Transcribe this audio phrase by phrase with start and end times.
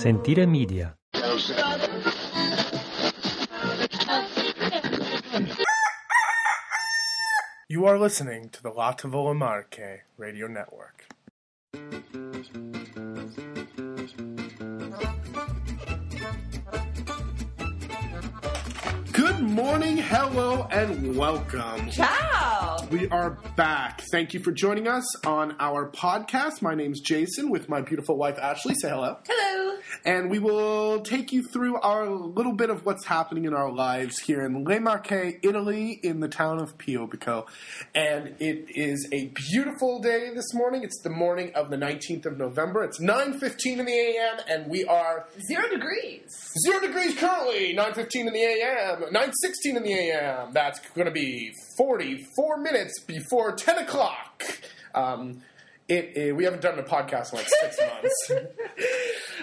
[0.00, 0.96] Sentire Media.
[7.68, 11.04] You are listening to the La Tavola Marche Radio Network.
[19.60, 21.90] Morning, hello, and welcome.
[21.90, 22.78] Ciao!
[22.90, 24.02] We are back.
[24.10, 26.62] Thank you for joining us on our podcast.
[26.62, 28.74] My name's Jason with my beautiful wife Ashley.
[28.74, 29.18] Say hello.
[29.28, 29.76] Hello!
[30.02, 34.18] And we will take you through our little bit of what's happening in our lives
[34.20, 37.46] here in Le Marche, Italy, in the town of Piobico.
[37.94, 40.84] And it is a beautiful day this morning.
[40.84, 42.82] It's the morning of the 19th of November.
[42.82, 44.40] It's 9.15 in the a.m.
[44.48, 46.34] and we are Zero degrees.
[46.66, 50.52] Zero degrees currently, 9.15 in the a.m., 9.16 in the a.m.
[50.52, 54.42] That's going to be 44 minutes before 10 o'clock.
[54.94, 55.42] Um,
[55.88, 57.78] it, it- we haven't done a podcast in like six
[58.30, 58.46] months.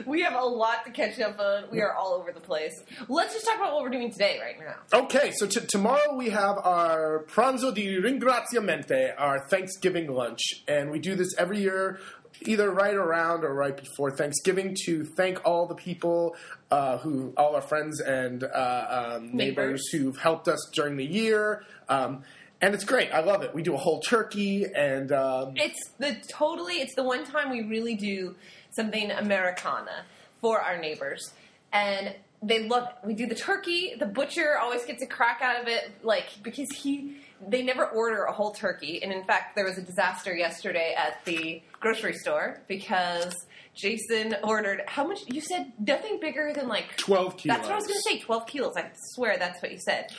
[0.06, 1.66] We have a lot to catch up on.
[1.72, 2.72] We are all over the place.
[3.10, 5.00] Let's just talk about what we're doing today, right now.
[5.06, 11.00] Okay, so t- tomorrow we have our pranzo di ringraziamento, our Thanksgiving lunch, and we
[11.00, 12.00] do this every year,
[12.42, 16.36] either right around or right before Thanksgiving, to thank all the people
[16.72, 19.36] uh, who, all our friends and uh, um, neighbors.
[19.36, 19.88] Neighbors.
[19.92, 21.64] who've helped us during the year.
[21.90, 22.24] Um,
[22.62, 23.12] and it's great.
[23.12, 23.54] I love it.
[23.54, 27.62] We do a whole turkey, and um, It's the totally, it's the one time we
[27.62, 28.36] really do
[28.72, 30.06] something Americana
[30.42, 31.34] for our neighbors.
[31.72, 33.08] And they love it.
[33.08, 33.94] We do the turkey.
[34.00, 38.24] The butcher always gets a crack out of it, like, because he, they never order
[38.24, 39.02] a whole turkey.
[39.04, 43.34] And in fact, there was a disaster yesterday at the grocery store because
[43.76, 45.20] Jason ordered, how much?
[45.28, 47.58] You said nothing bigger than like 12 kilos.
[47.58, 48.20] That's what I was going to say.
[48.20, 48.76] Twelve kilos.
[48.76, 50.12] I swear that's what you said.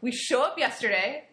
[0.00, 1.24] We show up yesterday.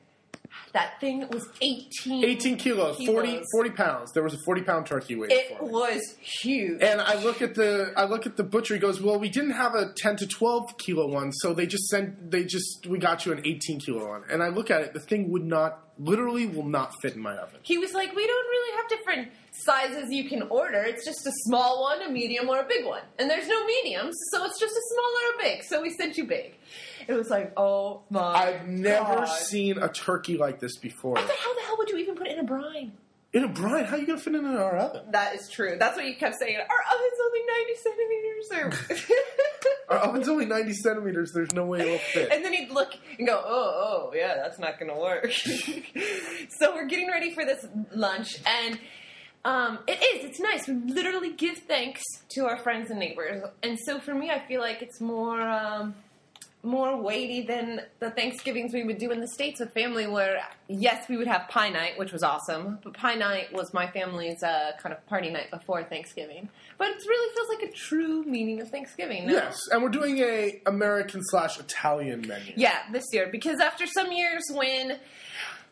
[0.73, 2.23] That thing was eighteen.
[2.23, 3.45] 18 kilos, 40, Kilos.
[3.51, 4.11] 40 pounds.
[4.13, 6.81] There was a 40 pound turkey waiting It was huge.
[6.81, 8.75] And I look at the I look at the butcher.
[8.75, 11.87] He goes, "Well, we didn't have a ten to twelve kilo one, so they just
[11.87, 14.93] sent they just we got you an eighteen kilo one." And I look at it,
[14.93, 17.59] the thing would not literally will not fit in my oven.
[17.63, 20.81] he was like, "We don't really have different sizes you can order.
[20.83, 23.01] It's just a small one, a medium, or a big one.
[23.17, 25.63] And there's no mediums, so it's just a small or a big.
[25.63, 26.55] So we sent you big."
[27.09, 29.25] It was like, "Oh my!" I've never God.
[29.25, 31.17] seen a turkey like this before.
[31.17, 32.91] I thought, how the hell would you even put it in a brine?
[33.33, 35.11] In a brine, how are you gonna fit it in our oven?
[35.11, 35.75] That is true.
[35.79, 36.55] That's what you kept saying.
[36.55, 39.07] Our oven's only ninety centimeters.
[39.89, 41.31] Or Our oven's only ninety centimeters.
[41.31, 42.31] There's no way it'll fit.
[42.31, 45.31] And then he'd look and go, oh, oh, yeah, that's not going to work.
[46.59, 47.65] so we're getting ready for this
[47.95, 48.79] lunch, and
[49.45, 50.29] um, it is.
[50.29, 50.67] It's nice.
[50.67, 52.03] We literally give thanks
[52.35, 55.41] to our friends and neighbors, and so for me, I feel like it's more.
[55.41, 55.95] Um,
[56.61, 61.07] more weighty than the Thanksgivings we would do in the States with family, where, yes,
[61.07, 64.71] we would have pie night, which was awesome, but pie night was my family's uh,
[64.81, 66.49] kind of party night before Thanksgiving.
[66.77, 69.27] But it really feels like a true meaning of Thanksgiving.
[69.27, 69.33] No?
[69.33, 72.53] Yes, and we're doing a American slash Italian menu.
[72.55, 74.99] Yeah, this year because after some years when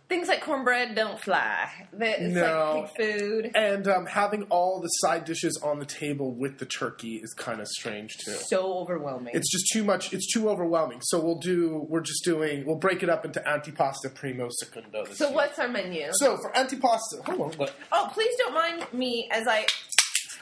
[0.09, 2.81] things like cornbread don't fly, that it's No.
[2.85, 3.51] like pig food.
[3.55, 7.59] And um, having all the side dishes on the table with the turkey is kind
[7.59, 8.31] of strange too.
[8.31, 9.33] So overwhelming.
[9.35, 10.13] It's just too much.
[10.13, 10.99] It's too overwhelming.
[11.01, 11.85] So we'll do.
[11.89, 12.65] We're just doing.
[12.65, 15.05] We'll break it up into antipasta, primo, secondo.
[15.13, 15.35] So year.
[15.35, 16.07] what's our menu?
[16.13, 17.57] So for antipasta, hold on.
[17.57, 17.75] What?
[17.91, 19.65] oh, please don't mind me as I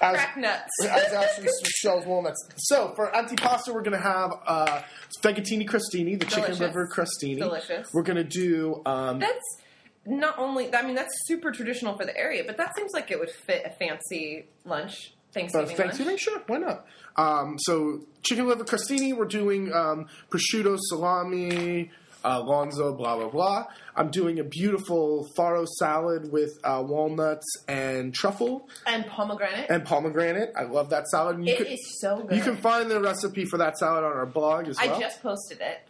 [0.02, 0.72] As, crack nuts.
[0.84, 2.48] as Ashley shells walnuts.
[2.58, 4.82] So for antipasto, we're gonna have uh,
[5.22, 7.40] fegatini crostini, the chicken liver crostini.
[7.40, 7.88] Delicious.
[7.94, 8.82] We're gonna do.
[8.86, 9.58] Um, That's
[10.06, 10.74] not only.
[10.74, 13.64] I mean, that's super traditional for the area, but that seems like it would fit
[13.66, 15.12] a fancy lunch.
[15.12, 16.22] Uh, Thanksgiving, Thanksgiving, lunch.
[16.22, 16.86] sure, why not?
[17.18, 21.92] Um, so chicken liver crostini, we're doing um, prosciutto, salami,
[22.26, 23.66] uh, lonzo, blah blah blah.
[23.96, 29.70] I'm doing a beautiful farro salad with uh, walnuts and truffle and pomegranate.
[29.70, 30.50] and pomegranate.
[30.58, 31.38] I love that salad.
[31.38, 32.36] And you It can, is so good.
[32.38, 34.96] you can find the recipe for that salad on our blog as well.
[34.96, 35.88] I just posted it.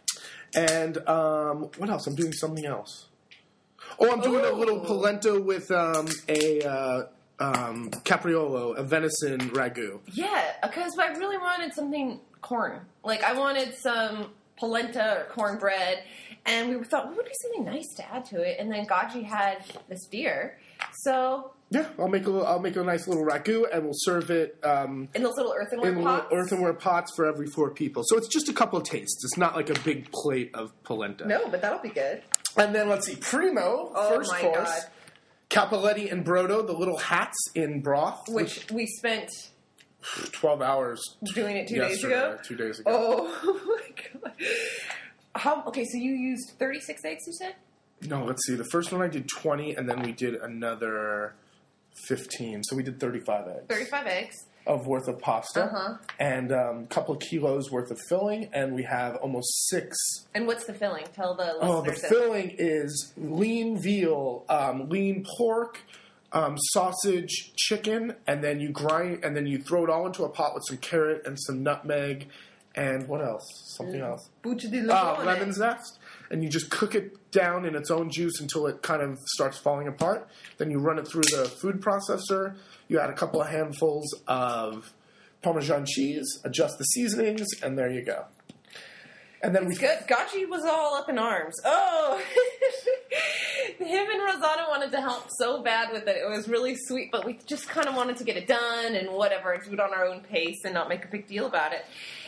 [0.54, 2.06] and um, what else?
[2.06, 3.06] I'm doing something else.
[3.98, 7.02] Oh, I'm doing a little polenta with um, a uh,
[7.38, 10.00] um, capriolo, a venison ragu.
[10.12, 12.80] Yeah, because I really wanted something corn.
[13.04, 16.02] Like I wanted some polenta or cornbread,
[16.46, 18.56] and we thought what would be something nice to add to it.
[18.58, 19.58] And then Gaji had
[19.88, 20.58] this deer,
[21.02, 24.30] so Yeah, I'll make a little, I'll make a nice little ragu, and we'll serve
[24.30, 26.32] it um, in those little earthenware in little pots.
[26.32, 28.02] earthenware pots for every four people.
[28.06, 29.24] So it's just a couple of tastes.
[29.24, 31.26] It's not like a big plate of polenta.
[31.26, 32.22] No, but that'll be good.
[32.56, 34.84] And then let's see, primo Oh first my course.
[34.84, 34.90] God.
[35.50, 39.30] Cappelletti and brodo, the little hats in broth, Which we spent
[40.32, 41.00] twelve hours
[41.34, 42.38] doing it two days ago.
[42.42, 42.90] Two days ago.
[42.92, 43.60] Oh
[44.22, 44.32] my god!
[45.36, 45.62] How?
[45.66, 47.24] Okay, so you used thirty-six eggs.
[47.26, 47.54] You said
[48.08, 48.54] No, let's see.
[48.54, 51.34] The first one I did 20, and then we did another
[52.04, 52.62] 15.
[52.64, 53.64] So we did 35 eggs.
[53.68, 54.36] 35 eggs.
[54.66, 55.64] Of worth of pasta.
[55.64, 55.94] Uh-huh.
[56.18, 58.50] And a um, couple of kilos worth of filling.
[58.52, 59.96] And we have almost six.
[60.34, 61.04] And what's the filling?
[61.14, 61.62] Tell the listeners.
[61.62, 65.80] Oh, the filling is lean veal, um, lean pork,
[66.32, 70.28] um, sausage, chicken, and then you grind, and then you throw it all into a
[70.28, 72.28] pot with some carrot and some nutmeg,
[72.76, 73.44] and what else?
[73.76, 74.28] Something else.
[74.42, 75.24] Buccia di Ah, limone.
[75.24, 75.98] lemon zest,
[76.30, 79.58] and you just cook it down in its own juice until it kind of starts
[79.58, 80.28] falling apart.
[80.58, 82.56] Then you run it through the food processor.
[82.88, 84.92] You add a couple of handfuls of
[85.42, 88.26] Parmesan cheese, adjust the seasonings, and there you go.
[89.42, 90.00] And then we Good.
[90.08, 91.54] Gachi was all up in arms.
[91.64, 92.18] Oh,
[93.78, 96.16] him and Rosanna wanted to help so bad with it.
[96.16, 99.10] It was really sweet, but we just kind of wanted to get it done and
[99.12, 101.84] whatever, do it on our own pace and not make a big deal about it.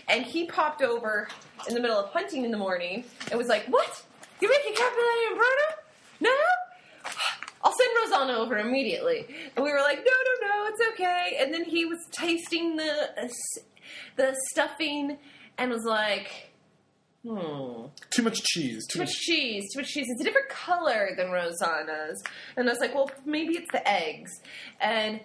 [0.08, 1.28] And he popped over
[1.68, 4.02] in the middle of hunting in the morning and was like, "What?
[4.40, 5.80] You're making and Bruno?
[6.20, 6.30] No."
[7.64, 9.26] I'll send Rosanna over immediately.
[9.56, 11.38] And we were like, no, no, no, it's okay.
[11.40, 13.28] And then he was tasting the uh,
[14.16, 15.18] the stuffing
[15.56, 16.52] and was like,
[17.26, 18.86] hmm, too much cheese.
[18.86, 20.06] Too too much cheese, too much cheese.
[20.08, 22.22] It's a different color than Rosanna's.
[22.56, 24.30] And I was like, well, maybe it's the eggs.
[24.80, 25.20] And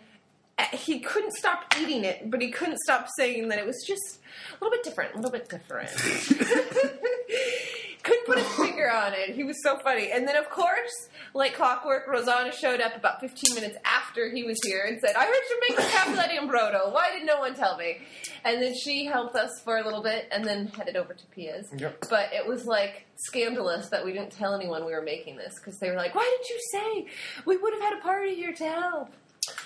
[0.57, 4.19] Uh, he couldn't stop eating it, but he couldn't stop saying that it was just
[4.51, 5.89] a little bit different, a little bit different.
[8.03, 9.33] couldn't put his finger on it.
[9.33, 10.11] He was so funny.
[10.11, 14.59] And then, of course, like clockwork, Rosanna showed up about 15 minutes after he was
[14.63, 16.93] here and said, I heard you're making cappelletti and brodo.
[16.93, 17.99] Why did no one tell me?
[18.43, 21.69] And then she helped us for a little bit and then headed over to Pia's.
[21.75, 22.05] Yep.
[22.09, 25.79] But it was like scandalous that we didn't tell anyone we were making this because
[25.79, 27.07] they were like, "Why didn't you say?
[27.45, 29.13] We would have had a party here to help."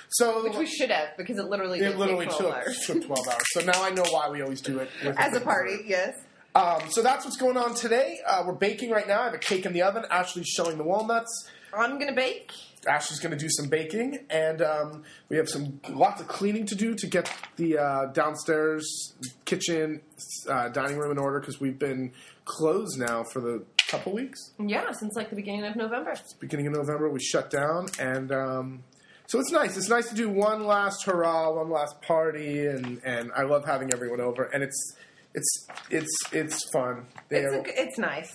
[0.09, 2.79] So Which we should have because it literally it literally took, 12 hours.
[2.85, 3.43] took 12 hours.
[3.51, 6.15] So now I know why we always do it As a party, yes.
[6.55, 8.17] Um, so that's what's going on today.
[8.25, 9.21] Uh, we're baking right now.
[9.21, 10.05] I have a cake in the oven.
[10.09, 11.49] Ashley's showing the walnuts.
[11.73, 12.51] I'm gonna bake.
[12.87, 16.75] Ashley's going to do some baking, and um, we have some lots of cleaning to
[16.75, 19.13] do to get the uh, downstairs
[19.45, 20.01] kitchen,
[20.47, 22.13] uh, dining room in order because we've been
[22.45, 24.51] closed now for the couple weeks.
[24.59, 26.13] Yeah, since like the beginning of November.
[26.39, 28.83] Beginning of November, we shut down, and um,
[29.27, 29.77] so it's nice.
[29.77, 33.93] It's nice to do one last hurrah, one last party, and, and I love having
[33.93, 34.95] everyone over, and it's
[35.33, 37.05] it's it's it's fun.
[37.29, 38.33] They It's are- a, it's nice.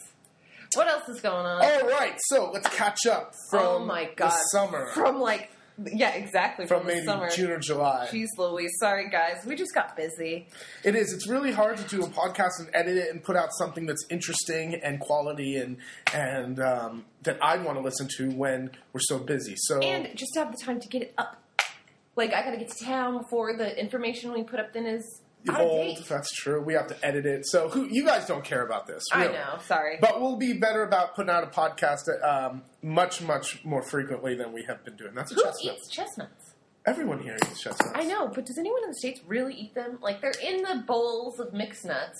[0.75, 1.63] What else is going on?
[1.63, 4.31] All right, so let's catch up from oh my god!
[4.31, 5.51] the summer, From like
[5.93, 7.31] yeah, exactly from from, maybe summer.
[7.31, 8.09] June or July.
[8.11, 10.49] Jeez Louise, sorry guys, we just got busy.
[10.85, 11.13] It is.
[11.13, 14.05] It's really hard to do a podcast and edit it and put out something that's
[14.11, 15.77] interesting and quality and
[16.15, 19.55] and um, that I'd want to listen to when we're so busy.
[19.57, 21.39] So And just to have the time to get it up.
[22.15, 25.61] Like I gotta get to town before the information we put up then is out
[25.61, 25.97] of old.
[25.97, 26.07] date.
[26.09, 26.63] That's true.
[26.63, 27.47] We have to edit it.
[27.47, 29.03] So who you guys don't care about this?
[29.13, 29.35] I really.
[29.35, 29.59] know.
[29.67, 29.99] Sorry.
[30.01, 34.53] But we'll be better about putting out a podcast um, much, much more frequently than
[34.53, 35.15] we have been doing.
[35.15, 35.75] That's a Who chestnut.
[35.77, 36.53] eats chestnuts?
[36.87, 37.93] Everyone here eats chestnuts.
[37.95, 39.99] I know, but does anyone in the states really eat them?
[40.03, 42.19] Like they're in the bowls of mixed nuts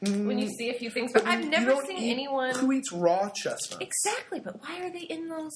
[0.00, 1.28] when you see a few things, but, Mm.
[1.28, 2.54] I've you never don't seen eat- anyone.
[2.54, 3.78] who eats raw chestnuts.
[3.80, 5.50] Exactly, but why are they in those?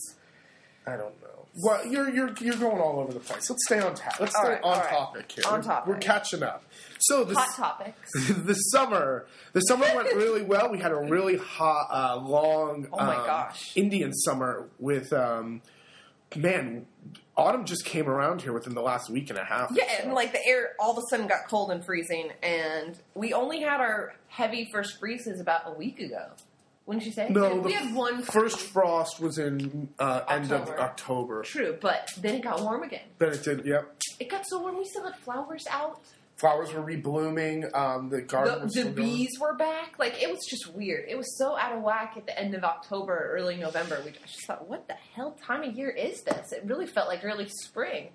[0.88, 1.29] I don't know.
[1.61, 3.50] Well, you're you're you're going all over the place.
[3.50, 4.20] Let's stay on tap.
[4.20, 4.90] Let's All stay right, on all right.
[4.90, 5.44] topic here.
[5.46, 5.88] On We're- topic.
[5.88, 6.62] We're catching up.
[7.00, 8.12] So the Hot topics.
[8.29, 10.70] the summer the summer went really well.
[10.70, 13.73] We had a really hot, uh, long, Oh my um, gosh.
[13.76, 15.62] Indian summer with um,
[16.37, 16.87] man.
[17.37, 19.70] Autumn just came around here within the last week and a half.
[19.73, 20.02] Yeah, so.
[20.05, 23.60] and like the air all of a sudden got cold and freezing, and we only
[23.60, 26.31] had our heavy first freezes about a week ago.
[26.88, 27.28] Wouldn't you say?
[27.28, 30.80] no, we the had one first frost was in uh, end of October.
[30.80, 31.42] October.
[31.42, 33.02] True, but then it got warm again.
[33.18, 33.64] Then it did.
[33.66, 36.00] Yep, It got so warm we still had flowers out.
[36.36, 37.72] flowers were reblooming.
[37.76, 39.08] Um, the garden The, was the still going.
[39.16, 39.98] bees were back.
[39.98, 41.04] Like it was just weird.
[41.10, 44.00] It was so out of whack at the end of October, early November.
[44.04, 46.52] We just thought, what the hell time of year is this?
[46.52, 48.08] It really felt like early spring.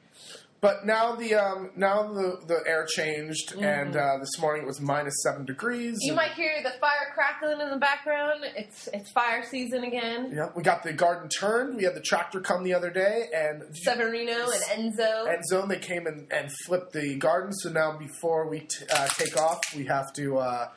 [0.64, 3.64] But now the um, now the, the air changed, Mm-hmm.
[3.66, 5.98] and uh, this morning it was minus seven degrees.
[6.02, 8.46] You might hear the fire crackling in the background.
[8.56, 10.32] It's it's fire season again.
[10.34, 11.76] Yeah, we got the garden turned.
[11.76, 15.44] We had the tractor come the other day, and Severino and Enzo.
[15.50, 17.52] zone they came and, and flipped the garden.
[17.52, 20.70] So now before we t- uh, take off, we have to uh,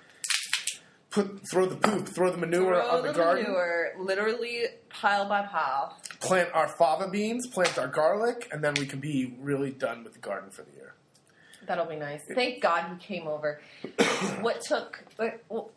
[1.10, 5.42] put throw the poop, throw the manure Throw on the, garden, manure, literally pile by
[5.46, 5.96] pile.
[6.26, 10.14] Plant our fava beans, plant our garlic, and then we can be really done with
[10.14, 10.94] the garden for the year.
[11.66, 12.22] That'll be nice.
[12.34, 13.60] Thank God he came over.
[14.40, 15.04] what took
[15.48, 15.70] well,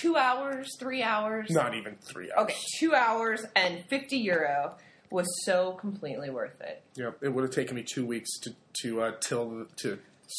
[0.00, 1.50] two hours, three hours?
[1.50, 2.44] Not even three hours.
[2.44, 4.74] Okay, two hours and fifty euro
[5.10, 6.82] was so completely worth it.
[6.96, 9.98] Yeah, it would have taken me two weeks to to uh, till the, to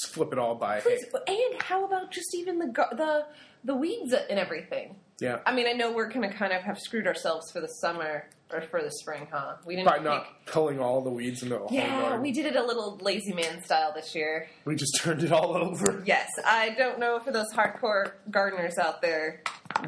[0.10, 0.80] flip it all by.
[0.80, 3.26] Please, and how about just even the gar- the
[3.64, 4.96] the weeds and everything?
[5.20, 5.40] Yeah.
[5.46, 8.62] I mean, I know we're gonna kind of have screwed ourselves for the summer or
[8.62, 9.56] for the spring, huh?
[9.66, 12.22] We didn't By pick- not pulling all the weeds into the whole Yeah, garden.
[12.22, 14.48] we did it a little lazy man style this year.
[14.64, 16.02] We just turned it all over.
[16.06, 19.42] Yes, I don't know if for those hardcore gardeners out there.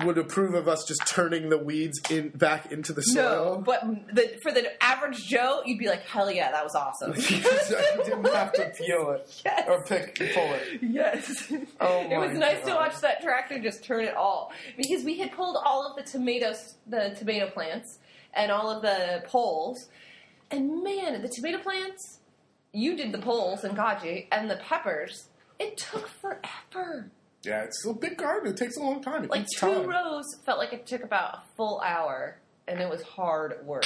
[0.04, 3.56] Would approve of us just turning the weeds in back into the soil.
[3.56, 3.82] No, but
[4.14, 7.42] the, for the average Joe, you'd be like, "Hell yeah, that was awesome." you
[8.04, 9.68] didn't have to peel it Yes.
[9.68, 10.80] or pick pull it.
[10.84, 11.52] Yes.
[11.80, 12.76] Oh it was my nice to God.
[12.92, 16.76] watch that tractor just turn it all because we had pulled all of the tomatoes,
[16.86, 17.98] the tomato plants,
[18.34, 19.90] and all of the poles.
[20.52, 22.20] And man, the tomato plants,
[22.74, 25.28] you did the poles and Gaji, and the peppers.
[25.60, 27.12] It took forever.
[27.44, 28.52] Yeah, it's a big garden.
[28.52, 29.24] It takes a long time.
[29.26, 29.88] It Like two time.
[29.88, 33.86] rows felt like it took about a full hour, and it was hard work.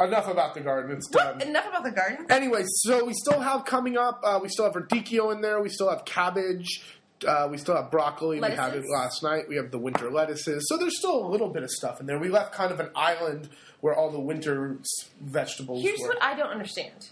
[0.00, 0.96] Enough about the garden.
[0.96, 1.42] It's done.
[1.42, 2.26] Enough about the garden.
[2.30, 4.20] Anyway, so we still have coming up.
[4.24, 5.60] Uh, we still have radicchio in there.
[5.60, 6.82] We still have cabbage.
[7.26, 8.40] Uh, we still have broccoli.
[8.40, 9.46] We had it last night.
[9.46, 10.66] We have the winter lettuces.
[10.68, 12.18] So there's still a little bit of stuff in there.
[12.18, 14.78] We left kind of an island where all the winter
[15.20, 16.08] vegetables Here's were.
[16.08, 17.08] what I don't understand.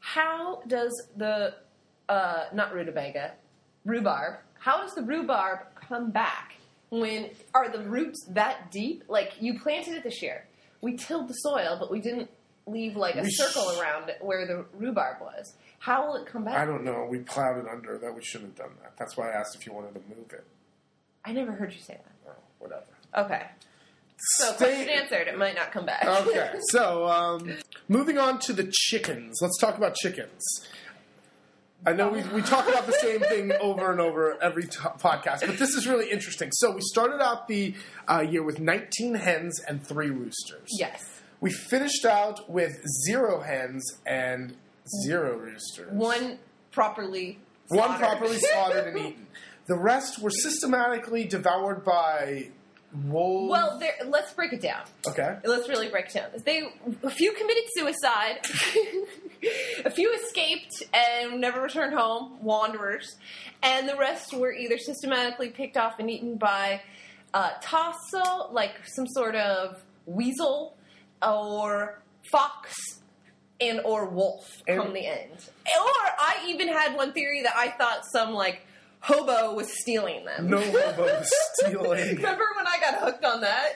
[0.00, 1.54] How does the
[2.08, 3.32] uh, not rutabaga,
[3.84, 4.36] rhubarb?
[4.58, 6.54] How does the rhubarb come back
[6.90, 9.04] when are the roots that deep?
[9.08, 10.44] Like you planted it this year,
[10.80, 12.30] we tilled the soil, but we didn't
[12.66, 15.54] leave like a We sh- circle around it where the rhubarb was.
[15.78, 16.56] How will it come back?
[16.56, 17.06] I don't know.
[17.08, 17.98] We plowed it under.
[17.98, 18.96] That we shouldn't have done that.
[18.98, 20.44] That's why I asked if you wanted to move it.
[21.24, 22.30] I never heard you say that.
[22.30, 22.84] Oh, whatever.
[23.16, 23.42] Okay,
[24.18, 25.28] so Stay- question answered.
[25.28, 26.04] It might not come back.
[26.04, 27.50] Okay, so um,
[27.88, 29.38] moving on to the chickens.
[29.42, 30.42] Let's talk about chickens.
[31.84, 35.40] I know we, we talk about the same thing over and over every t- podcast,
[35.46, 36.50] but this is really interesting.
[36.52, 37.74] So we started out the
[38.08, 40.66] uh, year with 19 hens and three roosters.
[40.80, 41.04] yes,
[41.40, 44.56] We finished out with zero hens and
[45.04, 45.92] zero roosters.
[45.92, 46.38] one
[46.72, 47.38] properly.
[47.68, 48.00] One slaughtered.
[48.00, 49.26] properly slaughtered and eaten.
[49.66, 52.48] The rest were systematically devoured by
[53.04, 53.50] wolves.
[53.50, 54.82] Well, there, let's break it down.
[55.06, 55.36] okay.
[55.44, 56.30] Let's really break it down.
[56.44, 56.62] They
[57.02, 58.40] a few committed suicide,
[59.84, 63.16] a few escaped and never returned home, wanderers,
[63.62, 66.80] and the rest were either systematically picked off and eaten by
[67.34, 70.76] uh, tasso, like some sort of weasel,
[71.22, 72.00] or
[72.30, 72.74] fox,
[73.60, 75.30] and or wolf And- come the end.
[75.78, 75.84] Or
[76.18, 78.66] I even had one theory that I thought some like
[79.06, 80.48] hobo was stealing them.
[80.50, 82.16] No hobo was stealing.
[82.16, 83.72] Remember when I got hooked on that?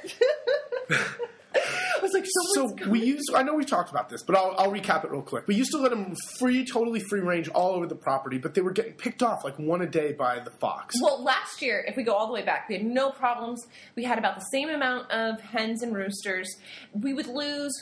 [1.53, 3.33] I was like, So someone's we used.
[3.35, 5.47] I know we talked about this, but I'll, I'll recap it real quick.
[5.49, 8.61] We used to let them free, totally free range all over the property, but they
[8.61, 10.95] were getting picked off like one a day by the fox.
[11.03, 13.67] Well, last year, if we go all the way back, we had no problems.
[13.97, 16.49] We had about the same amount of hens and roosters.
[16.93, 17.73] We would lose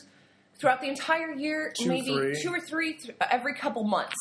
[0.59, 2.43] throughout the entire year, Two, maybe three.
[2.43, 4.17] two or three th- every couple months.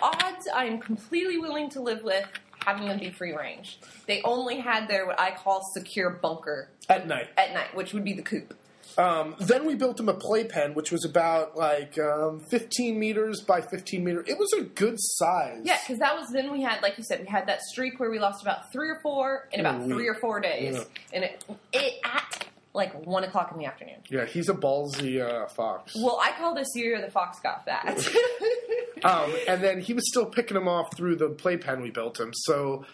[0.00, 2.24] Odds I am completely willing to live with
[2.64, 3.78] having them be free range.
[4.06, 7.28] They only had their what I call secure bunker At night.
[7.36, 8.54] at night, which would be the coop.
[8.98, 13.62] Um, then we built them a playpen, which was about like um, 15 meters by
[13.62, 14.26] 15 meters.
[14.28, 15.60] It was a good size.
[15.64, 18.10] Yeah, because that was then we had, like you said, we had that streak where
[18.10, 19.94] we lost about three or four in about week.
[19.94, 20.84] three or four days, Yeah.
[21.14, 22.00] and it, it
[22.74, 23.96] like one o'clock in the afternoon.
[24.10, 25.94] Yeah, he's a ballsy uh, fox.
[25.94, 27.98] Well, I call this year the fox got fat.
[29.04, 32.30] Um, and then he was still picking them off through the playpen we built him.
[32.32, 32.84] So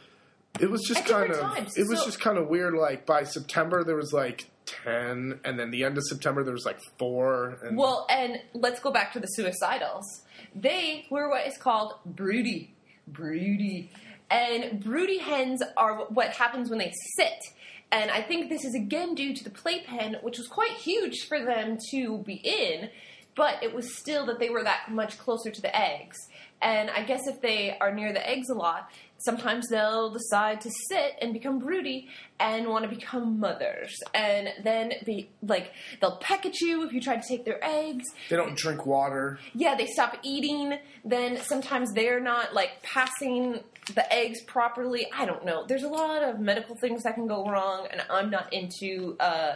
[0.59, 1.77] it was just At kind of times.
[1.77, 2.73] it was So- just kind of weird.
[2.73, 6.65] Like by September there was like ten, and then the end of September there was
[6.65, 7.59] like four.
[7.63, 10.05] And well, and let's go back to the suicidals.
[10.55, 12.75] They were what is called broody,
[13.07, 13.91] broody,
[14.31, 17.35] and broody hens are what happens when they sit.
[17.91, 21.43] And I think this is again due to the playpen, which was quite huge for
[21.43, 22.91] them to be in,
[23.35, 26.17] but it was still that they were that much closer to the eggs.
[26.61, 30.71] And I guess if they are near the eggs a lot, sometimes they'll decide to
[30.89, 32.09] sit and become broody
[32.41, 33.97] and want to become mothers.
[34.15, 38.05] And then be like, they'll peck at you if you try to take their eggs.
[38.31, 39.39] they don't drink water.
[39.55, 40.79] Yeah, they stop eating.
[41.05, 43.61] Then sometimes they're not like passing
[43.95, 45.07] the eggs properly.
[45.15, 45.65] I don't know.
[45.67, 49.17] There's a lot of medical things that can go wrong, and I'm not into.
[49.19, 49.55] Uh,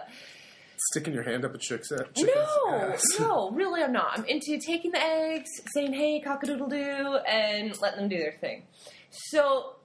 [0.90, 3.04] Sticking your hand up a chick's chicken's no, ass.
[3.20, 4.18] no, really, I'm not.
[4.18, 8.64] I'm into taking the eggs, saying "Hey, cockadoodle doo," and letting them do their thing.
[9.12, 9.76] So,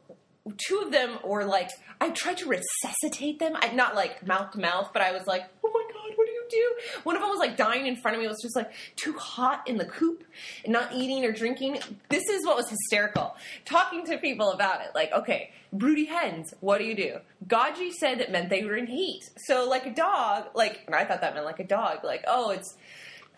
[0.58, 1.70] two of them were like,
[2.00, 3.54] I tried to resuscitate them.
[3.56, 6.32] I not like mouth to mouth, but I was like, "Oh my god, what do
[6.32, 8.26] you do?" One of them was like dying in front of me.
[8.26, 10.24] It was just like too hot in the coop
[10.64, 11.80] and not eating or drinking.
[12.10, 13.36] This is what was hysterical.
[13.66, 17.18] Talking to people about it, like, okay, broody hens, what do you do?
[17.48, 19.24] Gaji said it meant they were in heat.
[19.46, 22.52] So, like a dog, like, and I thought that meant like a dog, like, oh,
[22.52, 22.76] it's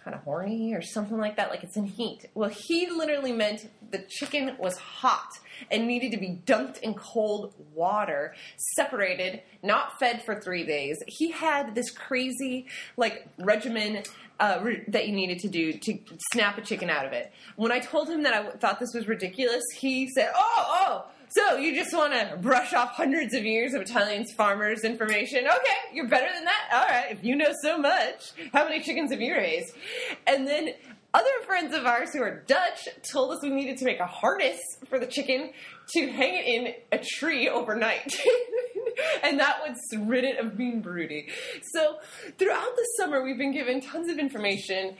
[0.03, 2.25] kind of horny or something like that, like it's in heat.
[2.33, 5.29] Well, he literally meant the chicken was hot
[5.69, 8.33] and needed to be dunked in cold water,
[8.75, 11.01] separated, not fed for three days.
[11.07, 14.03] He had this crazy like regimen
[14.39, 15.99] uh, re- that you needed to do to
[16.31, 17.31] snap a chicken out of it.
[17.57, 21.05] When I told him that I w- thought this was ridiculous, he said, "Oh, oh."
[21.29, 25.45] So you just want to brush off hundreds of years of Italian farmers' information?
[25.45, 26.69] Okay, you're better than that.
[26.73, 29.75] All right, if you know so much, how many chickens have you raised?
[30.25, 30.69] And then
[31.13, 34.59] other friends of ours who are Dutch told us we needed to make a harness
[34.87, 35.51] for the chicken
[35.93, 38.11] to hang it in a tree overnight.
[39.23, 41.27] and that was rid it of being broody.
[41.73, 41.97] So
[42.39, 44.95] throughout the summer, we've been given tons of information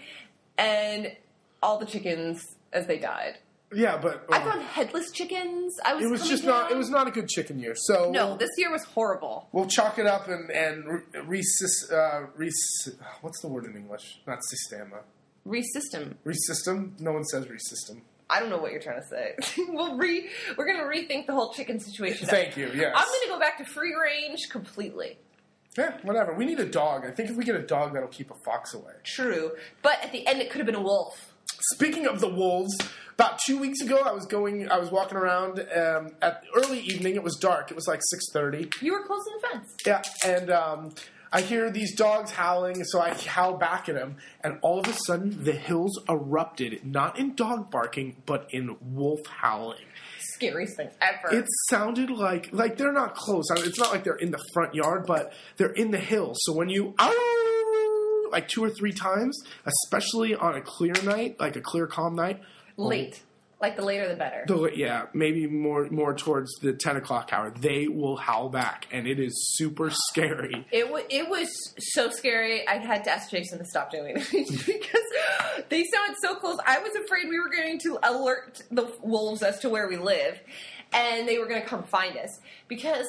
[0.60, 1.16] and
[1.64, 3.40] all the chickens as they died.
[3.72, 5.76] Yeah, but I uh, found headless chickens.
[5.86, 6.72] I was it was just not.
[6.72, 7.74] It was not a good chicken year.
[7.76, 9.48] So No, we'll, this year was horrible.
[9.52, 12.56] we'll chalk it up and and re- resys, uh, res,
[13.22, 14.22] What's the word in English?
[14.26, 15.02] Not systema.
[15.48, 16.16] Resystem.
[16.26, 17.00] Resystem.
[17.00, 18.02] No one says resystem.
[18.30, 19.36] I don't know what you're trying to say.
[19.70, 20.30] we'll re.
[20.58, 22.28] We're gonna rethink the whole chicken situation.
[22.28, 22.72] Thank you.
[22.74, 22.94] Yes.
[22.96, 25.18] I'm gonna go back to free range completely.
[25.78, 26.34] Yeah, whatever.
[26.34, 27.06] We need a dog.
[27.06, 28.94] I think if we get a dog, that'll keep a fox away.
[29.04, 31.34] True, but at the end, it could have been a wolf.
[31.74, 32.76] Speaking of the wolves,
[33.16, 34.70] about two weeks ago, I was going.
[34.72, 37.16] I was walking around um, at early evening.
[37.16, 37.70] It was dark.
[37.70, 38.70] It was like six thirty.
[38.82, 39.76] You were close to the fence.
[39.86, 40.94] Yeah, and um,
[41.32, 44.94] I hear these dogs howling, so I howl back at them, and all of a
[44.94, 49.86] sudden, the hills erupted, not in dog barking, but in wolf howling.
[50.36, 51.36] Scariest thing ever.
[51.36, 53.52] It sounded like like they're not close.
[53.52, 56.38] I mean, it's not like they're in the front yard, but they're in the hills.
[56.44, 57.39] So when you "Ow!"
[58.32, 62.42] Like two or three times, especially on a clear night, like a clear calm night,
[62.78, 62.88] oh.
[62.88, 63.22] late.
[63.62, 64.46] Like the later the better.
[64.48, 69.06] the, yeah, maybe more more towards the ten o'clock hour, they will howl back, and
[69.06, 70.66] it is super scary.
[70.72, 72.66] It w- it was so scary.
[72.66, 76.58] I had to ask Jason to stop doing it because they sounded so close.
[76.66, 80.40] I was afraid we were going to alert the wolves as to where we live,
[80.94, 83.08] and they were going to come find us because.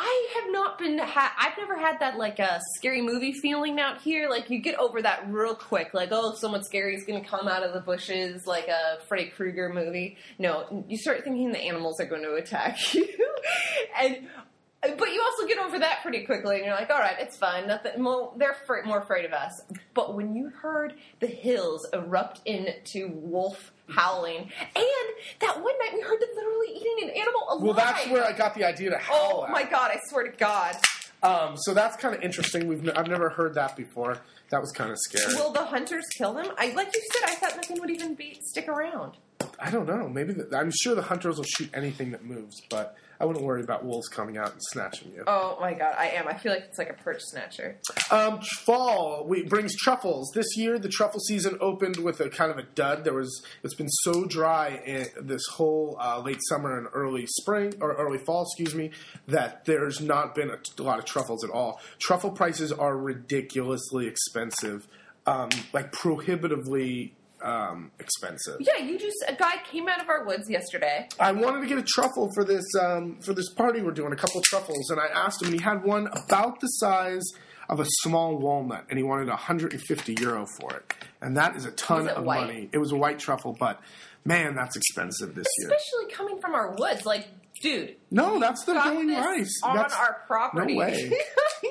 [0.00, 0.96] I have not been.
[0.98, 4.28] Ha- I've never had that like a scary movie feeling out here.
[4.30, 5.92] Like you get over that real quick.
[5.92, 9.26] Like oh, someone scary is going to come out of the bushes, like a Freddy
[9.26, 10.16] Krueger movie.
[10.38, 13.08] No, you start thinking the animals are going to attack you,
[14.00, 14.28] and
[14.80, 17.66] but you also get over that pretty quickly, and you're like, all right, it's fine.
[17.66, 18.04] Nothing.
[18.04, 19.60] Well, they're fr- more afraid of us.
[19.94, 25.08] But when you heard the hills erupt into wolf howling, and
[25.40, 27.62] that one night we heard them literally eating an animal alive.
[27.62, 29.40] Well, that's where I got the idea to howl.
[29.40, 29.50] Oh at.
[29.50, 29.90] my god!
[29.92, 30.76] I swear to God.
[31.22, 32.68] Um, so that's kind of interesting.
[32.68, 34.18] We've n- I've never heard that before.
[34.50, 35.34] That was kind of scary.
[35.34, 36.46] Will the hunters kill them?
[36.56, 37.28] I like you said.
[37.28, 39.16] I thought nothing would even be stick around.
[39.58, 40.08] I don't know.
[40.08, 43.62] Maybe the, I'm sure the hunters will shoot anything that moves, but I wouldn't worry
[43.62, 45.24] about wolves coming out and snatching you.
[45.26, 46.28] Oh my god, I am.
[46.28, 47.78] I feel like it's like a perch snatcher.
[48.10, 50.30] Um, fall we, brings truffles.
[50.34, 53.04] This year, the truffle season opened with a kind of a dud.
[53.04, 57.74] There was it's been so dry in this whole uh, late summer and early spring
[57.80, 58.92] or early fall, excuse me,
[59.26, 61.80] that there's not been a, a lot of truffles at all.
[61.98, 64.86] Truffle prices are ridiculously expensive,
[65.26, 68.56] um, like prohibitively um, expensive.
[68.60, 71.08] Yeah, you just a guy came out of our woods yesterday.
[71.20, 74.12] I wanted to get a truffle for this um, for this party we're doing.
[74.12, 77.24] A couple truffles, and I asked him, and he had one about the size
[77.68, 81.70] of a small walnut, and he wanted 150 euro for it, and that is a
[81.72, 82.46] ton of white?
[82.46, 82.68] money.
[82.72, 83.80] It was a white truffle, but
[84.24, 85.70] man, that's expensive this year.
[85.70, 87.26] Especially coming from our woods, like,
[87.62, 87.96] dude.
[88.10, 89.60] No, that's the going rice.
[89.64, 90.74] on That's, our property.
[90.74, 91.12] no way.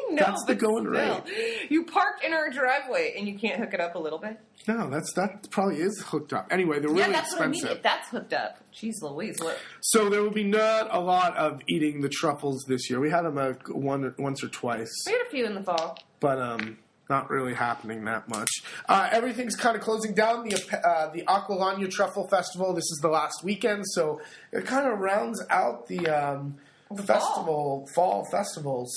[0.18, 1.26] Know, That's the going still.
[1.70, 4.40] You parked in our driveway and you can't hook it up a little bit.
[4.68, 6.48] no, that's that probably is hooked up.
[6.50, 7.64] Anyway, they're really yeah, that's expensive.
[7.64, 7.78] what I mean.
[7.78, 9.60] If that's hooked up, jeez Louise, what?
[9.82, 13.02] So there will be not a lot of eating the truffles this year.
[13.02, 14.90] We had them a, one once or twice.
[15.06, 16.00] We had a few in the fall.
[16.22, 16.78] but um,
[17.10, 18.50] not really happening that much.
[18.88, 20.48] Uh, everything's kind of closing down.
[20.48, 20.56] The
[20.88, 22.74] uh, the Acqualagna Truffle Festival.
[22.74, 24.22] This is the last weekend, so
[24.54, 26.08] it kind of rounds out the.
[26.08, 26.56] Um,
[26.90, 28.96] The festival, fall, festivals.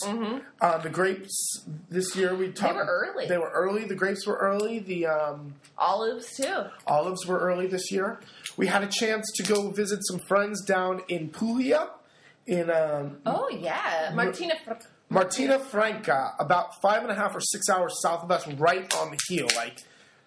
[0.61, 2.77] Uh, the grapes this year we talked.
[2.77, 3.27] were early.
[3.27, 3.85] They were early.
[3.85, 4.79] The grapes were early.
[4.79, 6.65] The um, Olives too.
[6.87, 8.21] olives were early this year.
[8.57, 11.91] We had a chance to go visit some friends down in Puglia,
[12.47, 14.55] in um, Oh yeah, Martina.
[14.65, 14.73] Fr-
[15.09, 19.11] Martina Franca, about five and a half or six hours south of us, right on
[19.11, 19.49] the heel.
[19.57, 19.79] Like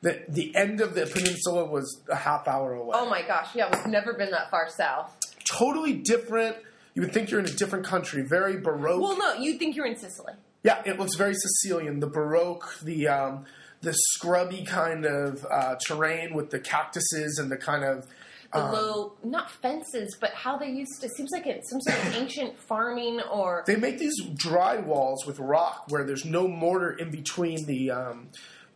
[0.01, 2.91] the the end of the peninsula was a half hour away.
[2.99, 5.17] oh my gosh, yeah, we've never been that far south.
[5.45, 6.57] Totally different.
[6.95, 8.21] You would think you're in a different country.
[8.21, 9.01] Very baroque.
[9.01, 10.33] Well, no, you think you're in Sicily.
[10.63, 11.99] yeah, it looks very Sicilian.
[11.99, 13.45] The baroque, the um,
[13.81, 18.05] the scrubby kind of uh, terrain with the cactuses and the kind of
[18.53, 21.09] The Um, low, not fences, but how they used to.
[21.09, 25.39] Seems like it's some sort of ancient farming or They make these dry walls with
[25.39, 28.29] rock where there's no mortar in between the um,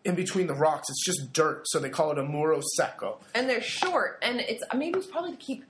[0.03, 0.89] in between the rocks.
[0.89, 3.19] It's just dirt, so they call it a muro secco.
[3.35, 5.63] and they're short, and it's maybe it's probably to keep.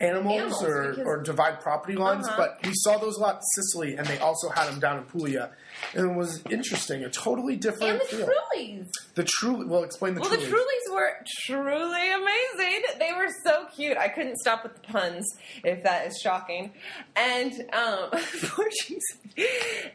[0.00, 2.36] Animals, Animals, or, because- or divide property lines, Uh-huh.
[2.36, 5.04] but we saw those a lot in Sicily, and they also had them down in
[5.04, 5.50] Puglia,
[5.92, 7.02] and it was interesting.
[7.02, 8.28] A totally different And the feel.
[8.28, 8.86] Trulies.
[9.16, 10.44] the true, well, explain the Well, Trulies.
[10.50, 11.10] the Trulies were
[11.46, 12.82] truly amazing.
[13.00, 13.96] They were so cute.
[13.96, 15.26] I couldn't stop with the puns,
[15.64, 16.72] if that is shocking.
[17.16, 18.10] And um,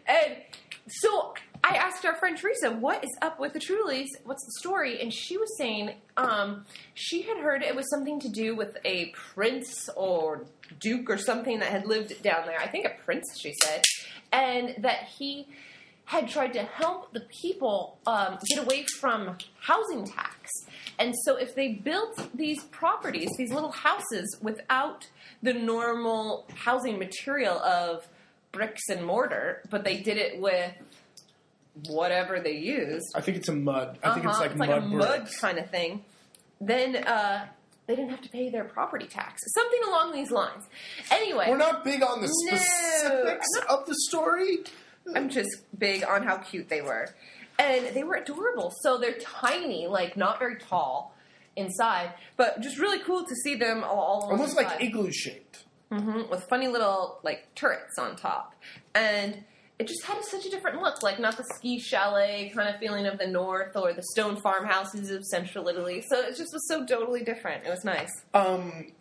[0.08, 0.36] And
[0.88, 4.10] so I asked our friend Teresa, "What is up with the Trulies?
[4.26, 8.30] What's the story?" And she was saying um, she had heard it was something to
[8.30, 10.46] do with a prince or
[10.80, 12.60] duke or something that had lived down there.
[12.60, 13.84] I think a prince, she said,
[14.32, 15.48] and that he
[16.06, 20.52] had tried to help the people um, get away from housing tax.
[21.00, 25.08] And so, if they built these properties, these little houses, without
[25.42, 28.08] the normal housing material of
[28.52, 30.74] bricks and mortar, but they did it with
[31.88, 33.98] whatever they used, I think it's a mud.
[34.04, 36.04] I think it's uh-huh, like, it's like mud mud kind of thing,
[36.62, 37.48] then uh,
[37.88, 39.42] they didn't have to pay their property tax.
[39.54, 40.64] Something along these lines.
[41.12, 44.60] Anyway, We're not big on the specifics I'm of the story.
[45.16, 47.10] I'm just big on how cute they were.
[47.60, 48.74] And they were adorable.
[48.82, 51.16] So they're tiny, like not very tall
[51.56, 55.66] inside, but just really cool to see them all, Almost like igloo shaped.
[55.92, 58.56] hmm with funny little like turrets on top.
[58.96, 59.44] And
[59.80, 63.06] it just had such a different look, like not the ski chalet kind of feeling
[63.06, 66.04] of the north or the stone farmhouses of central Italy.
[66.08, 67.66] So it just was so totally different.
[67.66, 68.12] It was nice.
[68.34, 68.92] Um,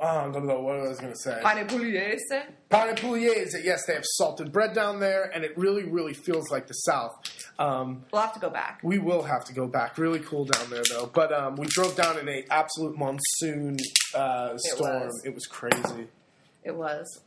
[0.00, 1.40] I don't know what I was going to say.
[1.42, 2.42] Pane pugliese.
[2.70, 6.66] Pane pugliese, yes, they have salted bread down there, and it really, really feels like
[6.68, 7.12] the South.
[7.58, 8.80] Um, We'll have to go back.
[8.82, 9.98] we will have to go back.
[9.98, 11.10] Really cool down there, though.
[11.12, 13.76] But um, we drove down in a absolute monsoon
[14.14, 15.04] uh, storm.
[15.06, 15.22] was.
[15.26, 16.08] It was crazy.
[16.64, 17.20] It was.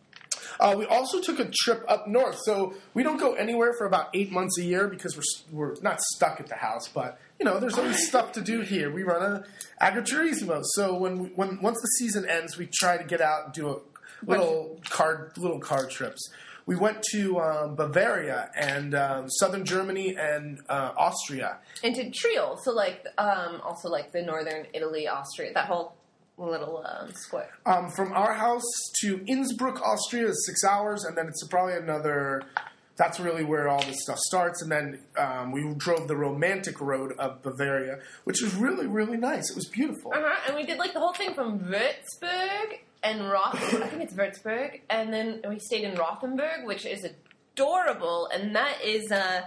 [0.59, 4.09] Uh, we also took a trip up north, so we don't go anywhere for about
[4.13, 7.59] eight months a year because we're we're not stuck at the house, but you know,
[7.59, 8.91] there's always stuff to do here.
[8.91, 9.45] We run a
[9.81, 13.53] agriturismo, so when we, when once the season ends, we try to get out and
[13.53, 13.79] do a
[14.25, 16.31] little car little car trips.
[16.65, 21.57] We went to um, Bavaria and um, southern Germany and uh, Austria.
[21.83, 25.95] And to Tirol, so like um, also like the northern Italy, Austria, that whole
[26.37, 27.49] little um, square.
[27.65, 28.63] Um, from our house
[29.01, 32.43] to Innsbruck, Austria is six hours, and then it's probably another.
[32.95, 37.13] That's really where all this stuff starts, and then um, we drove the romantic road
[37.17, 39.49] of Bavaria, which was really, really nice.
[39.49, 40.13] It was beautiful.
[40.13, 40.35] Uh-huh.
[40.47, 43.55] And we did like the whole thing from Würzburg and Roth.
[43.55, 47.03] I think it's Würzburg, and then we stayed in Rothenburg, which is
[47.55, 49.41] adorable, and that is uh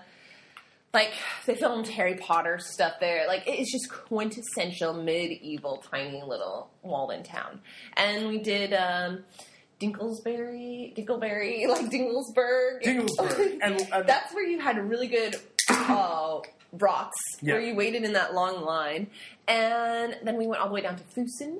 [0.94, 1.12] like
[1.44, 3.26] they filmed Harry Potter stuff there.
[3.26, 7.60] Like it is just quintessential medieval tiny little Walden town.
[7.96, 9.24] And we did um
[9.80, 12.82] Dinklesbury, Dinkleberry, like Dinglesburg.
[12.82, 13.58] Dinglesburg.
[13.62, 15.36] And, and That's where you had a really good
[15.68, 16.40] uh,
[16.72, 19.08] rocks, where you waited in that long line.
[19.48, 21.58] And then we went all the way down to Füssen.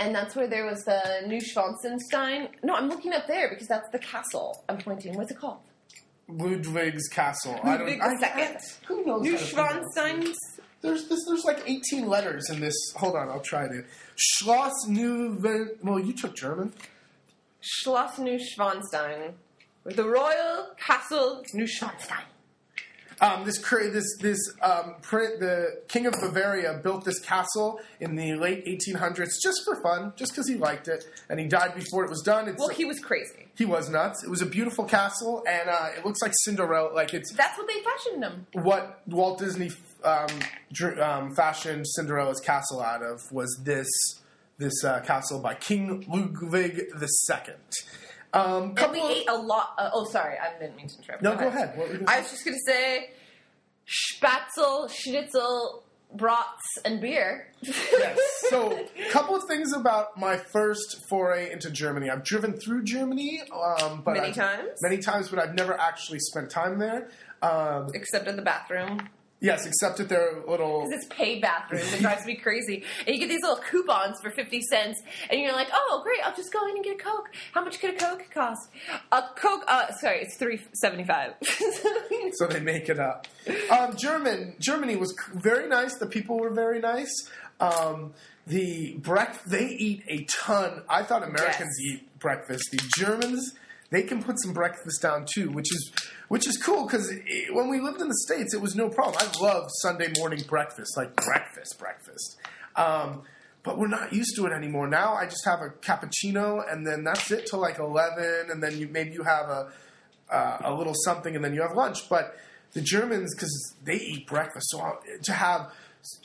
[0.00, 2.48] And that's where there was the New Neuschwanstein.
[2.62, 5.14] No, I'm looking up there because that's the castle I'm pointing.
[5.14, 5.58] What's it called?
[6.28, 7.54] Ludwig's castle.
[7.62, 7.86] I don't.
[7.86, 8.56] Ludwig I, the Second.
[8.56, 9.26] I- who knows?
[9.26, 10.00] how to pronounce it?
[10.00, 10.34] Neuschwanstein.
[10.80, 11.20] There's this.
[11.26, 12.74] There's like 18 letters in this.
[12.96, 13.84] Hold on, I'll try to.
[14.16, 15.68] Schloss Neuwen.
[15.82, 16.72] Well, you took German.
[17.60, 19.32] Schloss Neuschwanstein.
[19.84, 22.24] The Royal Castle Neuschwanstein.
[23.20, 28.34] Um, this this this um, print, the King of Bavaria built this castle in the
[28.34, 32.10] late 1800s just for fun, just because he liked it, and he died before it
[32.10, 32.48] was done.
[32.48, 33.48] It's, Well, he was crazy.
[33.56, 34.22] he was nuts.
[34.22, 36.92] It was a beautiful castle, and uh, it looks like Cinderella.
[36.94, 38.46] Like it's That's what they fashioned him.
[38.64, 39.72] what Walt Disney
[40.04, 40.28] um,
[40.72, 43.88] dr- um, fashioned Cinderella's castle out of was this
[44.58, 47.54] this uh, castle by King Ludwig II.
[48.32, 49.74] Um, And we ate a lot.
[49.78, 51.22] Uh, oh, sorry, I didn't mean to interrupt.
[51.22, 51.76] no, go ahead.
[51.78, 53.10] What were you I was just going to say
[53.86, 55.82] spätzle, schnitzel,
[56.14, 57.48] brats, and beer.
[57.62, 58.18] yes.
[58.50, 62.08] So, a couple of things about my first foray into Germany.
[62.08, 64.68] I've driven through Germany, um, but Many I've- times?
[64.80, 67.10] many times, but I've never actually spent time there.
[67.42, 69.08] Um, Except in the bathroom.
[69.40, 70.84] Yes, except at their little.
[70.84, 71.92] Because it's paid bathrooms.
[71.94, 72.84] It drives me crazy.
[73.06, 75.00] And you get these little coupons for 50 cents.
[75.30, 77.28] And you're like, oh, great, I'll just go in and get a Coke.
[77.52, 78.68] How much could a Coke cost?
[79.12, 81.34] A Coke, uh, sorry, it's three seventy five.
[82.32, 83.26] So they make it up.
[83.70, 85.94] Um, German Germany was very nice.
[85.96, 87.10] The people were very nice.
[87.60, 88.12] Um,
[88.46, 90.82] the break they eat a ton.
[90.88, 91.94] I thought Americans Yes.
[92.00, 92.64] eat breakfast.
[92.70, 93.54] The Germans
[93.90, 95.92] they can put some breakfast down too, which is
[96.28, 97.10] which is cool because
[97.52, 99.16] when we lived in the states, it was no problem.
[99.18, 102.36] I love Sunday morning breakfast, like breakfast, breakfast.
[102.76, 103.22] Um,
[103.62, 104.86] but we're not used to it anymore.
[104.88, 108.78] Now I just have a cappuccino, and then that's it till like eleven, and then
[108.78, 109.72] you maybe you have a
[110.30, 112.08] uh, a little something, and then you have lunch.
[112.08, 112.36] But
[112.72, 115.72] the Germans, because they eat breakfast, so uh, to have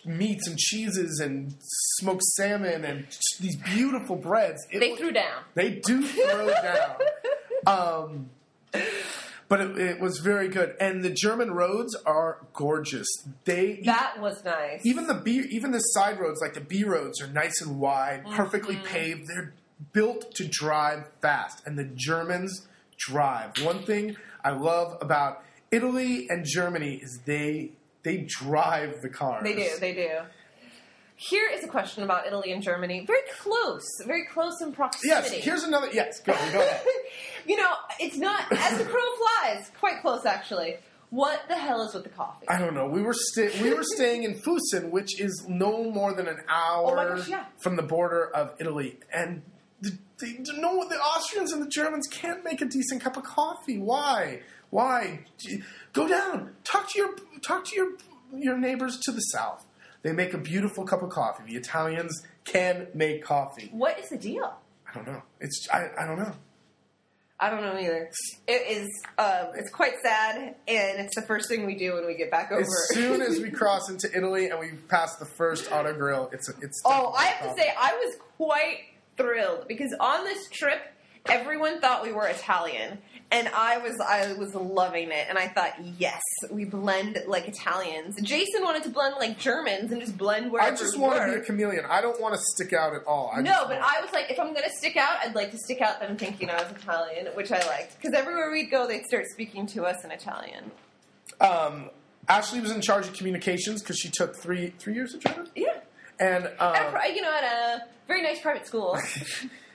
[0.05, 1.55] meats and cheeses and
[1.97, 3.07] smoked salmon and
[3.39, 5.43] these beautiful breads, it They threw down.
[5.55, 6.95] they do throw down.
[7.65, 8.29] Um,
[9.53, 13.07] but it, it was very good, and the German roads are gorgeous.
[13.45, 14.83] They That was nice.
[14.83, 18.25] even the B, even the side roads, like the B roads, are nice and wide,
[18.31, 18.85] perfectly Mm-hmm.
[18.87, 19.27] paved.
[19.27, 19.53] They're
[19.91, 23.51] built to drive fast, and the Germans drive.
[23.63, 29.43] One thing I love about Italy and Germany is they they drive the cars.
[29.43, 29.69] They do.
[29.79, 30.09] They do.
[31.29, 33.05] Here is a question about Italy and Germany.
[33.05, 33.88] Very close.
[34.05, 35.36] Very close in proximity.
[35.36, 35.43] Yes.
[35.43, 35.88] Here's another.
[35.93, 36.19] Yes.
[36.19, 36.33] Go.
[36.33, 36.81] Go ahead.
[37.47, 39.01] you know, it's not as the crow
[39.41, 39.71] flies.
[39.79, 40.77] Quite close, actually.
[41.12, 42.47] What the hell is with the coffee?
[42.49, 42.88] I don't know.
[42.88, 46.97] We were sta- we were staying in Füssen, which is no more than an hour
[46.99, 47.45] Oh gosh, yeah.
[47.62, 49.43] from the border of Italy, and
[49.79, 53.77] the, they, no, the Austrians and the Germans can't make a decent cup of coffee.
[53.77, 54.41] Why?
[54.71, 55.19] Why?
[55.93, 56.55] Go down.
[56.63, 57.91] Talk to your talk to your
[58.36, 59.63] your neighbors to the south.
[60.03, 61.43] They make a beautiful cup of coffee.
[61.47, 63.69] The Italians can make coffee.
[63.71, 64.53] What is the deal?
[64.87, 65.23] I don't know.
[65.39, 66.33] It's I, I don't know.
[67.39, 68.09] I don't know either.
[68.47, 68.89] It is.
[69.17, 72.51] Uh, it's quite sad, and it's the first thing we do when we get back
[72.51, 72.61] over.
[72.61, 76.81] As soon as we cross into Italy and we pass the first Autogrill, it's it's.
[76.85, 78.79] oh, I have to say, I was quite
[79.17, 80.79] thrilled because on this trip,
[81.27, 82.99] everyone thought we were Italian,
[83.33, 88.15] and I was I was loving it, and I thought, yes, we blend like Italians.
[88.21, 91.39] Jason wanted to blend like Germans and just blend where I just want to be
[91.39, 91.83] a chameleon.
[91.89, 93.31] I don't want to stick out at all.
[93.35, 95.81] I no, but I was like, if I'm gonna stick out, I'd like to stick
[95.81, 99.25] out them thinking I was Italian, which I liked because everywhere we'd go, they'd start
[99.33, 100.71] speaking to us in Italian.
[101.41, 101.89] Um,
[102.29, 105.79] Ashley was in charge of communications because she took three three years of German, Yeah,
[106.19, 108.95] and At um, a you know, at a very nice private school.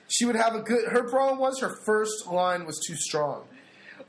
[0.09, 0.89] she would have a good.
[0.89, 3.47] Her problem was her first line was too strong,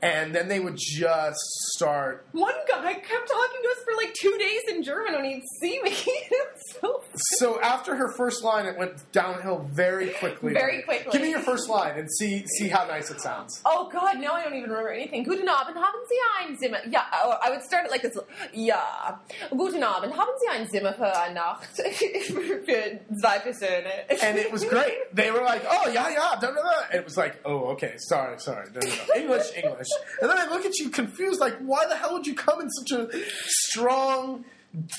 [0.01, 1.39] and then they would just
[1.75, 2.25] start.
[2.31, 5.81] One guy kept talking to us for like two days in German when he'd see
[5.81, 5.95] me.
[6.81, 10.53] so So after her first line, it went downhill very quickly.
[10.53, 11.11] Very quickly.
[11.11, 13.61] Give me your first line and see see how nice it sounds.
[13.65, 15.23] Oh God, no, I don't even remember anything.
[15.23, 16.79] Guten Abend, haben Sie ein Zimmer?
[17.23, 18.17] Oh, I would start it like this.
[18.53, 19.19] Ja,
[19.51, 23.85] guten Abend, haben Sie ein Zimmer für eine Nacht für zwei Personen?
[24.21, 24.93] and it was great.
[25.13, 26.81] They were like, "Oh yeah, yeah," da, da, da.
[26.91, 29.21] And it was like, "Oh, okay, sorry, sorry, no, no, no.
[29.21, 29.87] English, English."
[30.21, 32.69] And then I look at you confused, like, "Why the hell would you come in
[32.69, 33.09] such a
[33.45, 34.45] strong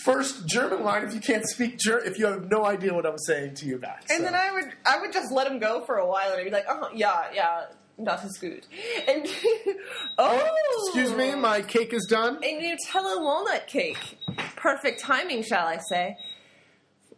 [0.05, 2.07] first German line if you can't speak German?
[2.07, 4.72] If you have no idea what I'm saying to you back?" And then I would
[4.85, 7.24] I would just let him go for a while, and I'd be like, oh yeah,
[7.35, 7.64] yeah,
[7.98, 8.66] that is good.
[9.09, 9.26] And
[10.18, 12.38] oh, oh, excuse me, my cake is done.
[12.42, 14.18] a Nutella walnut cake.
[14.57, 16.16] Perfect timing, shall I say?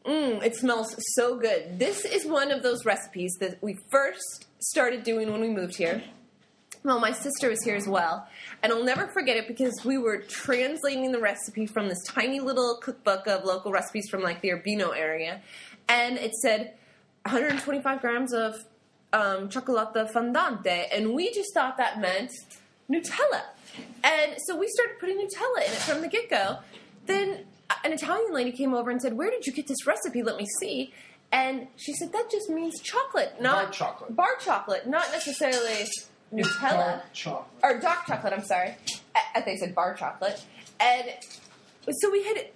[0.04, 1.78] Mmm, it smells so good.
[1.78, 6.02] This is one of those recipes that we first started doing when we moved here.
[6.84, 8.28] Well, my sister was here as well,
[8.62, 12.76] and I'll never forget it because we were translating the recipe from this tiny little
[12.82, 15.40] cookbook of local recipes from like the Urbino area,
[15.88, 16.74] and it said
[17.22, 18.66] 125 grams of
[19.14, 22.30] um, chocolate fondante, and we just thought that meant
[22.90, 23.44] Nutella,
[24.04, 26.58] and so we started putting Nutella in it from the get go.
[27.06, 27.46] Then
[27.82, 30.22] an Italian lady came over and said, "Where did you get this recipe?
[30.22, 30.92] Let me see."
[31.32, 34.14] And she said, "That just means chocolate, not Bar chocolate.
[34.14, 35.86] Bar chocolate, not necessarily
[36.34, 37.46] Nutella chocolate.
[37.62, 38.32] or dark chocolate.
[38.32, 38.74] I'm sorry.
[39.14, 40.42] I, I think I said bar chocolate,
[40.80, 41.08] and
[41.90, 42.48] so we had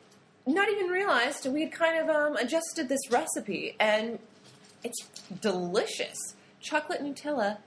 [0.46, 4.18] not even realized we had kind of um, adjusted this recipe, and
[4.82, 5.06] it's
[5.40, 6.16] delicious.
[6.60, 7.58] Chocolate Nutella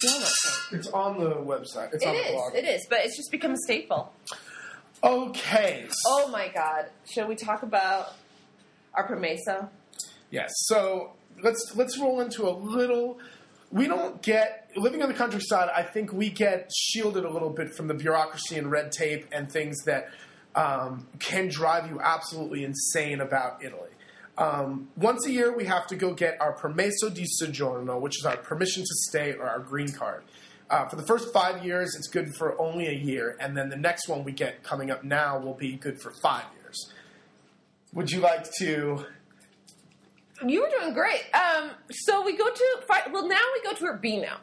[0.00, 0.22] cake.
[0.72, 1.92] It's on the website.
[1.92, 2.32] It's It on the is.
[2.32, 2.54] blog.
[2.54, 4.12] It is, but it's just become a staple.
[5.02, 5.86] Okay.
[6.06, 6.86] Oh my god!
[7.10, 8.14] Shall we talk about
[8.94, 9.68] our permesso?
[10.30, 10.50] Yes.
[10.66, 13.18] So let's let's roll into a little.
[13.70, 15.68] We don't get living on the countryside.
[15.74, 19.50] I think we get shielded a little bit from the bureaucracy and red tape and
[19.50, 20.08] things that
[20.54, 23.90] um, can drive you absolutely insane about Italy.
[24.38, 28.24] Um, once a year, we have to go get our permesso di soggiorno, which is
[28.24, 30.22] our permission to stay or our green card.
[30.70, 33.76] Uh, for the first five years, it's good for only a year, and then the
[33.76, 36.92] next one we get coming up now will be good for five years.
[37.94, 39.06] Would you like to?
[40.46, 41.24] You were doing great.
[41.34, 42.64] Um, so we go to
[43.12, 44.36] well now we go to Urbino,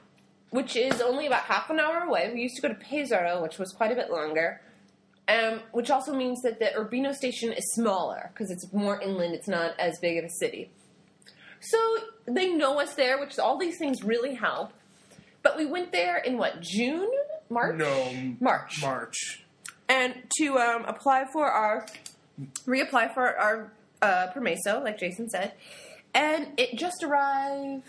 [0.50, 2.32] which is only about half an hour away.
[2.34, 4.62] We used to go to Pesaro, which was quite a bit longer.
[5.28, 9.34] Um, which also means that the Urbino station is smaller because it's more inland.
[9.34, 10.70] It's not as big of a city.
[11.62, 11.78] So
[12.28, 14.72] they know us there, which all these things really help.
[15.42, 17.10] But we went there in what June,
[17.50, 19.44] March, No, March, March.
[19.90, 21.88] and to um, apply for our
[22.68, 23.72] reapply for our
[24.04, 25.54] uh, permesso, like Jason said,
[26.16, 27.84] and it just arrived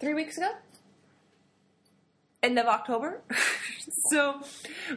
[0.00, 0.50] three weeks ago.
[2.42, 3.20] end of October.
[4.10, 4.40] so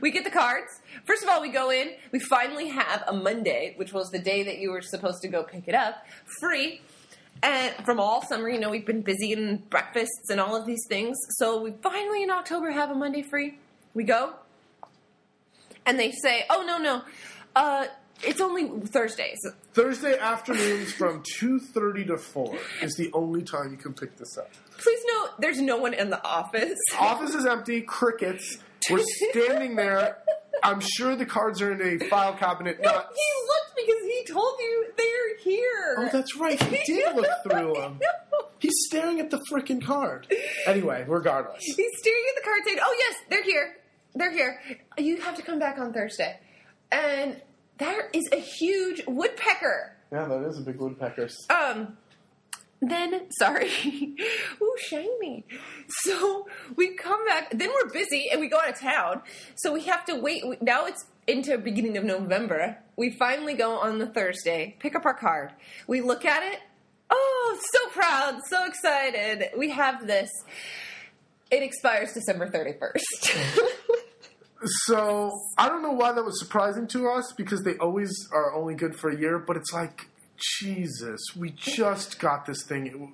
[0.02, 0.82] we get the cards.
[1.06, 1.92] First of all, we go in.
[2.12, 5.44] We finally have a Monday, which was the day that you were supposed to go
[5.44, 6.06] pick it up,
[6.40, 6.82] free.
[7.42, 10.86] And from all summer, you know, we've been busy and breakfasts and all of these
[10.88, 11.18] things.
[11.38, 13.60] So we finally in October have a Monday free.
[13.94, 14.34] We go,
[15.86, 17.02] and they say, "Oh no, no,
[17.56, 17.88] uh,
[18.26, 19.40] it's only Thursdays."
[19.74, 24.50] Thursday afternoons from 2.30 to 4 is the only time you can pick this up.
[24.78, 26.80] Please note, there's no one in the office.
[27.00, 28.58] Office is empty, crickets.
[28.90, 30.18] We're standing there.
[30.62, 32.80] I'm sure the cards are in a file cabinet.
[32.82, 35.96] No, Not, he looked because he told you they're here.
[36.00, 36.62] oh, that's right.
[36.62, 38.00] He did look through them.
[38.60, 40.28] He's staring at the freaking card.
[40.66, 41.64] Anyway, regardless.
[41.64, 43.76] He's staring at the card saying, "Oh yes, they're here.
[44.16, 44.60] They're here.
[44.98, 46.40] You have to come back on Thursday."
[46.92, 47.42] And
[47.78, 49.96] there is a huge woodpecker.
[50.12, 51.30] Yeah, that is a big woodpecker.
[51.50, 51.98] Um.
[52.86, 53.70] Then, sorry,
[54.62, 55.46] ooh, shiny.
[56.04, 57.52] So we come back.
[57.58, 59.22] Then we're busy and we go out of town.
[59.56, 60.44] So we have to wait.
[60.62, 62.78] Now it's into beginning of November.
[62.98, 65.54] We finally go on the Thursday, pick up our card.
[65.88, 66.60] We look at it.
[67.10, 69.52] Oh, so proud, so excited.
[69.58, 70.30] We have this.
[71.52, 73.60] It expires December 31st.
[74.66, 78.76] So I don't know why that was surprising to us because they always are only
[78.76, 80.08] good for a year, but it's like
[80.60, 83.14] Jesus, we just got this thing.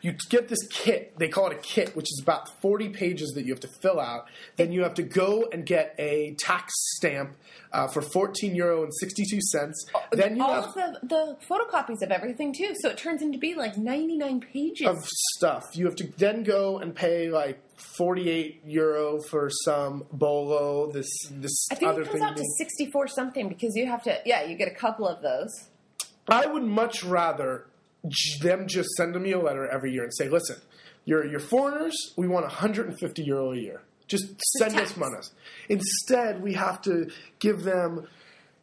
[0.00, 1.16] You get this kit.
[1.18, 4.00] They call it a kit, which is about forty pages that you have to fill
[4.00, 4.26] out.
[4.56, 7.36] Then you have to go and get a tax stamp
[7.72, 9.86] uh, for fourteen euro and sixty two cents.
[10.12, 12.74] Then you All have of the, the photocopies of everything, too.
[12.80, 14.86] So it turns into be like 99 pages.
[14.88, 15.64] of stuff.
[15.74, 20.92] You have to then go and pay like forty eight euro for some bollo.
[20.92, 22.22] This this I think other it comes thing.
[22.22, 25.68] out to 64 something because you have to, yeah, you get a couple of those.
[26.28, 27.66] I would much rather
[28.40, 30.56] them just send me a letter every year and say, "Listen,
[31.04, 31.96] you're you're foreigners.
[32.16, 33.82] We want 150 euro a year.
[34.08, 35.16] Just send us money."
[35.68, 38.06] Instead, we have to give them.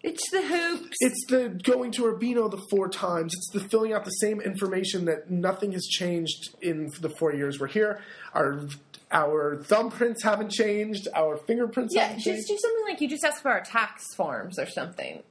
[0.01, 0.97] It's the hoops.
[0.99, 3.33] It's the going to Urbino the four times.
[3.33, 7.57] It's the filling out the same information that nothing has changed in the four years
[7.57, 8.01] we're here.
[8.33, 8.67] Our
[9.13, 11.07] our thumbprints haven't changed.
[11.15, 12.47] Our fingerprints yeah, haven't just changed.
[12.49, 15.21] do something like you just ask for our tax forms or something.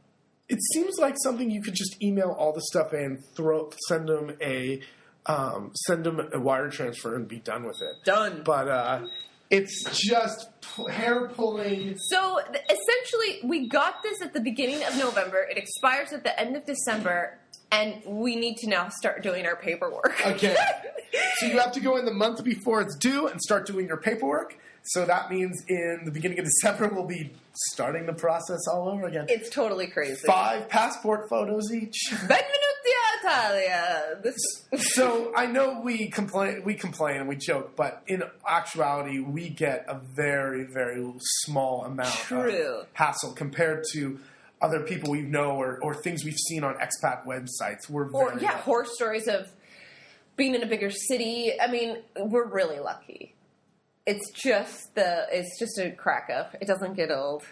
[0.48, 4.36] it seems like something you could just email all the stuff in, throw, send them
[4.40, 4.80] a,
[5.26, 8.04] um, send them a wire transfer and be done with it.
[8.04, 8.42] Done.
[8.44, 9.06] But uh,
[9.50, 11.96] it's just p- hair pulling.
[11.98, 15.38] So th- essentially, we got this at the beginning of November.
[15.50, 17.38] It expires at the end of December,
[17.72, 20.14] and we need to now start doing our paperwork.
[20.26, 20.54] Okay.
[21.38, 23.96] so you have to go in the month before it's due and start doing your
[23.96, 24.56] paperwork.
[24.84, 29.06] So that means in the beginning of December we'll be starting the process all over
[29.06, 29.26] again.
[29.28, 30.26] it's totally crazy.
[30.26, 31.96] Five passport photos each.
[32.10, 32.38] Benvenuti
[32.84, 34.18] a Italia.
[34.22, 34.36] This
[34.94, 39.84] so I know we complain, we complain and we joke, but in actuality, we get
[39.88, 41.04] a very, very
[41.44, 42.80] small amount True.
[42.80, 44.18] of hassle compared to
[44.62, 47.90] other people we know or, or things we've seen on expat websites.
[47.90, 49.50] We're or very yeah, horror stories of
[50.36, 51.52] being in a bigger city.
[51.60, 53.34] I mean, we're really lucky.
[54.06, 56.56] It's just the it's just a crack up.
[56.60, 57.44] It doesn't get old.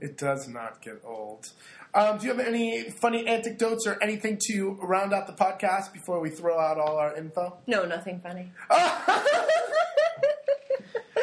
[0.00, 1.46] It does not get old.
[1.92, 6.20] Um, do you have any funny anecdotes or anything to round out the podcast before
[6.20, 7.58] we throw out all our info?
[7.66, 8.52] No, nothing funny.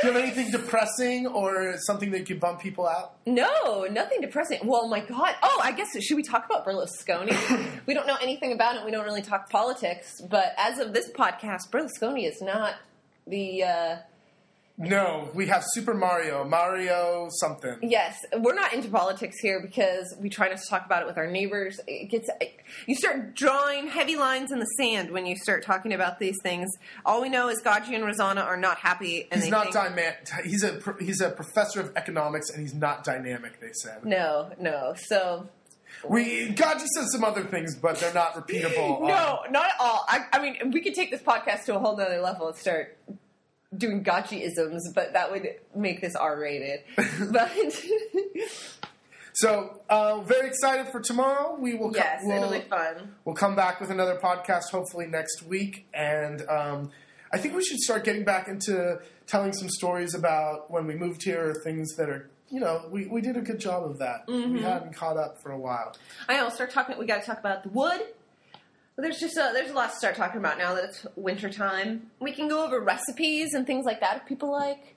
[0.07, 3.17] You have anything depressing or something that could bump people out?
[3.25, 4.61] No, nothing depressing.
[4.63, 5.35] Well, my God.
[5.43, 7.35] Oh, I guess should we talk about Berlusconi?
[7.85, 8.85] we don't know anything about it.
[8.85, 10.21] We don't really talk politics.
[10.21, 12.75] But as of this podcast, Berlusconi is not
[13.27, 13.63] the.
[13.63, 13.97] Uh,
[14.79, 17.79] No, we have Super Mario, Mario something.
[17.81, 21.17] yes, we're not into politics here because we try not to talk about it with
[21.17, 21.79] our neighbors.
[21.87, 22.29] It gets
[22.85, 26.69] you start drawing heavy lines in the sand when you start talking about these things.
[27.05, 30.27] All we know is Gaji and Rosanna are not happy, and He's not dynamic.
[30.43, 33.59] He's a he's a professor of economics, and he's not dynamic.
[33.59, 34.05] They said.
[34.05, 34.93] No, no.
[34.95, 35.49] So
[36.07, 39.01] We just says some other things, but they're not repeatable.
[39.07, 40.05] No, um, not at all.
[40.07, 42.95] I, I mean, we could take this podcast to a whole nother level and start
[43.75, 46.81] doing gotchi isms, but that would make this R rated.
[47.31, 47.51] but
[49.37, 51.55] So uh, very excited for tomorrow.
[51.59, 51.91] We will.
[51.91, 53.13] co- yes, we'll, it'll be fun.
[53.23, 56.89] We'll come back with another podcast hopefully next week, and um,
[57.31, 61.21] I think we should start getting back into telling some stories about when we moved
[61.23, 62.31] here, or things that are.
[62.49, 64.25] You know, we, we did a good job of that.
[64.27, 64.53] Mm-hmm.
[64.53, 65.95] We hadn't caught up for a while.
[66.27, 66.49] I know.
[66.49, 66.97] Start talking.
[66.97, 68.01] We got to talk about the wood.
[68.97, 72.09] There's just a, there's a lot to start talking about now that it's winter time.
[72.19, 74.95] We can go over recipes and things like that if people like.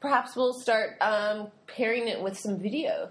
[0.00, 3.10] Perhaps we'll start um, pairing it with some video.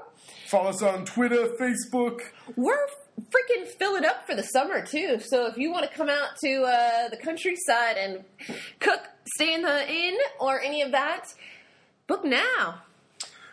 [0.45, 2.21] Follow us on Twitter, Facebook.
[2.55, 2.87] We're
[3.19, 5.19] freaking fill it up for the summer too.
[5.19, 8.23] So if you want to come out to uh, the countryside and
[8.79, 9.01] cook,
[9.35, 11.25] stay in the inn, or any of that,
[12.07, 12.83] book now.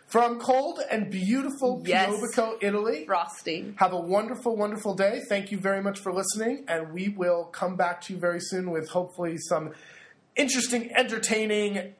[0.07, 2.09] From cold and beautiful Yes.
[2.09, 3.05] Piobico, Italy.
[3.05, 3.73] Frosty.
[3.77, 5.21] Have a wonderful, wonderful day.
[5.27, 8.69] Thank you very much for listening, and we will come back to you very soon
[8.71, 9.73] with hopefully some
[10.35, 11.95] interesting, entertaining,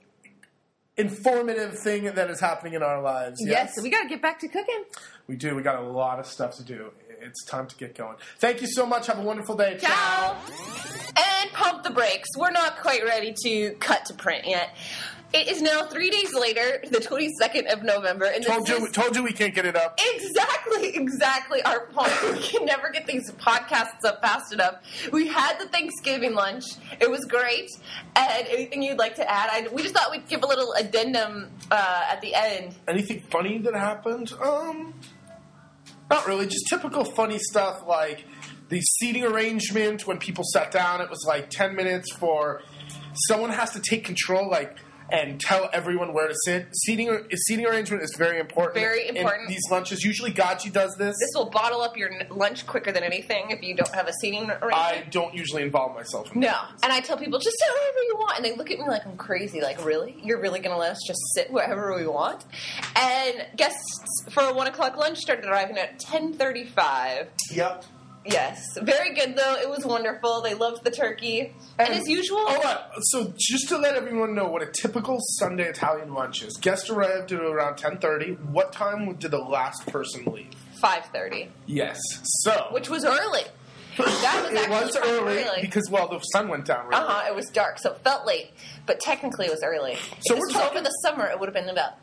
[0.98, 3.38] informative thing that is happening in our lives.
[3.44, 4.84] Yes, we got to get back to cooking.
[5.28, 5.56] we do.
[5.56, 6.92] We got a lot of stuff to do.
[7.26, 8.16] It's time to get going.
[8.40, 9.08] Thank you so much.
[9.08, 9.78] Have a wonderful day.
[9.82, 10.38] Ciao.
[11.18, 12.30] And pump the brakes.
[12.38, 14.76] We're not quite ready to cut to print yet.
[15.34, 18.26] It is now three days later, the 22nd of November.
[18.26, 20.00] And Told you, is- told you we can't get it up.
[20.14, 21.62] Exactly, exactly.
[21.64, 22.12] Our point.
[22.36, 24.76] We can never get these podcasts up fast enough.
[25.12, 26.64] We had the Thanksgiving lunch.
[27.02, 27.70] It was great.
[28.16, 29.50] And anything you'd like to add?
[29.52, 32.76] I, we just thought we'd give a little addendum uh, at the end.
[32.88, 34.32] Anything funny that happened?
[34.42, 34.94] Um,
[36.10, 36.46] not really.
[36.46, 38.26] Just typical funny stuff like
[38.70, 41.02] the seating arrangement when people sat down.
[41.02, 42.62] It was like ten minutes for
[43.28, 44.78] someone has to take control, like.
[45.12, 46.68] And tell everyone where to sit.
[46.74, 48.76] Seating seating arrangement is very important.
[48.76, 49.50] Very in important.
[49.50, 50.04] these lunches.
[50.04, 51.16] Usually, Gachi does this.
[51.20, 54.50] This will bottle up your lunch quicker than anything if you don't have a seating
[54.50, 54.74] arrangement.
[54.74, 56.42] I don't usually involve myself in.
[56.42, 56.56] No.
[56.84, 58.38] And I tell people, just sit wherever you want.
[58.38, 59.62] And they look at me like I'm crazy.
[59.62, 60.18] Like, really?
[60.24, 62.44] You're really going to let us just sit wherever we want?
[62.96, 63.80] And guests
[64.32, 67.28] for a 1 o'clock lunch started arriving at 1035.
[67.52, 67.86] Yep.
[68.26, 68.60] Yes.
[68.82, 69.56] Very good, though.
[69.56, 70.42] It was wonderful.
[70.42, 71.54] They loved the turkey.
[71.78, 72.78] And, as usual, Hold on.
[73.04, 76.58] So just to let everyone know what a typical Sunday Italian lunch is.
[76.62, 78.34] Guest arrived at around ten thirty.
[78.34, 80.50] What time did the last person leave?
[80.84, 81.98] 5.30, Yes.
[82.44, 83.44] So which was early.
[83.98, 84.14] That was
[84.52, 86.88] it actually was kinda early, because well the sun went down.
[86.88, 87.02] Really.
[87.02, 88.52] Uh-huh, it was dark, so it felt late.
[88.86, 89.96] But technically, it was early.
[90.28, 91.94] So if we're talking- over the summer, it would have been about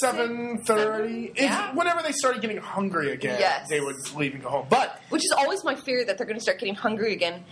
[0.00, 1.32] Seven thirty.
[1.36, 1.74] Yeah.
[1.74, 3.68] Whenever they started getting hungry again, Yes.
[3.68, 4.66] they would leave and go home.
[4.70, 7.44] But which is always my fear that they're going to start getting hungry again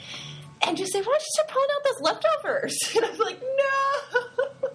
[0.66, 2.78] and just say, why don't you start pulling out those leftovers?
[2.96, 4.70] And I'm like, no.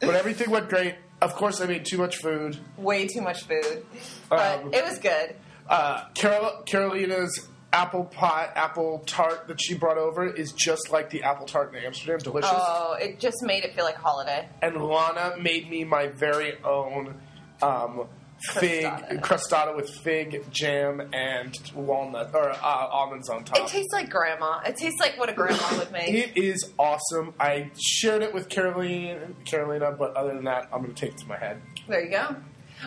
[0.00, 0.94] but everything went great.
[1.20, 2.56] Of course, I made too much food.
[2.78, 3.84] Way too much food.
[4.30, 5.34] But Um, it was good.
[5.68, 11.22] Uh, Carol, Carolina's apple pie, apple tart that she brought over is just like the
[11.22, 12.18] apple tart in Amsterdam.
[12.18, 12.50] Delicious.
[12.52, 14.48] Oh, it just made it feel like a holiday.
[14.62, 17.20] and Lana made me my very own
[17.62, 18.08] um,
[18.54, 19.20] fig Crostata.
[19.20, 23.58] crostata with fig jam and walnut or uh, almonds on top.
[23.58, 24.60] It tastes like grandma.
[24.66, 26.08] It tastes like what a grandma would make.
[26.08, 27.34] It is awesome.
[27.38, 31.18] I shared it with Caroline, Carolina, but other than that, I'm going to take it
[31.18, 31.60] to my head.
[31.86, 32.34] There you go.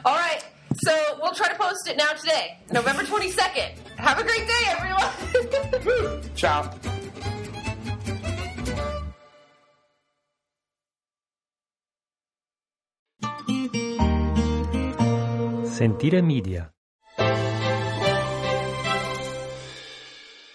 [0.04, 0.44] All right.
[0.82, 3.78] So we'll try to post it now today, November 22nd.
[3.98, 6.24] Have a great day, everyone.
[6.36, 6.74] Ciao.
[15.66, 16.72] Sentire Media.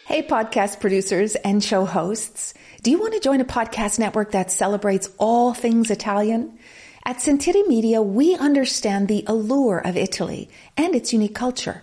[0.06, 2.54] Hey, podcast producers and show hosts.
[2.82, 6.58] Do you want to join a podcast network that celebrates all things Italian?
[7.04, 11.82] At Sentire Media, we understand the allure of Italy and its unique culture.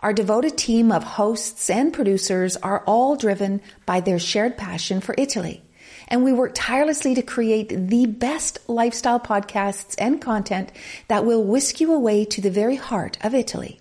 [0.00, 5.14] Our devoted team of hosts and producers are all driven by their shared passion for
[5.18, 5.62] Italy.
[6.08, 10.70] And we work tirelessly to create the best lifestyle podcasts and content
[11.08, 13.80] that will whisk you away to the very heart of Italy.